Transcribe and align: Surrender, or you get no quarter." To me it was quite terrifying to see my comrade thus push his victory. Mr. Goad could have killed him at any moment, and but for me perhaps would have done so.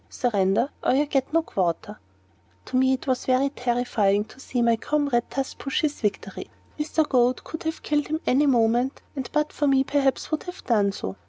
Surrender, 0.09 0.71
or 0.81 0.93
you 0.93 1.05
get 1.05 1.31
no 1.31 1.43
quarter." 1.43 1.99
To 2.65 2.75
me 2.75 2.93
it 2.93 3.05
was 3.05 3.25
quite 3.25 3.55
terrifying 3.55 4.23
to 4.25 4.39
see 4.39 4.63
my 4.63 4.75
comrade 4.75 5.29
thus 5.29 5.53
push 5.53 5.81
his 5.81 6.01
victory. 6.01 6.49
Mr. 6.79 7.07
Goad 7.07 7.43
could 7.43 7.61
have 7.65 7.83
killed 7.83 8.07
him 8.07 8.15
at 8.15 8.21
any 8.31 8.47
moment, 8.47 9.03
and 9.15 9.29
but 9.31 9.53
for 9.53 9.67
me 9.67 9.83
perhaps 9.83 10.31
would 10.31 10.41
have 10.45 10.65
done 10.65 10.91
so. 10.91 11.17